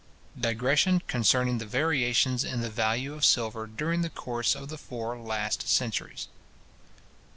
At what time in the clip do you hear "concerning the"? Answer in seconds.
1.05-1.65